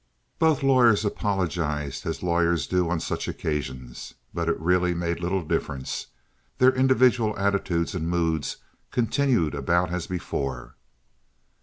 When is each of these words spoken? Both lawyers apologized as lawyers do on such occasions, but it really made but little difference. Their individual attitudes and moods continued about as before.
Both 0.39 0.63
lawyers 0.63 1.05
apologized 1.05 2.07
as 2.07 2.23
lawyers 2.23 2.65
do 2.65 2.89
on 2.89 2.99
such 2.99 3.27
occasions, 3.27 4.15
but 4.33 4.49
it 4.49 4.59
really 4.59 4.95
made 4.95 5.17
but 5.17 5.19
little 5.21 5.43
difference. 5.43 6.07
Their 6.57 6.73
individual 6.73 7.37
attitudes 7.37 7.93
and 7.93 8.09
moods 8.09 8.57
continued 8.89 9.53
about 9.53 9.91
as 9.91 10.07
before. 10.07 10.75